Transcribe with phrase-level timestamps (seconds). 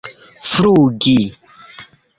[0.51, 1.17] flugi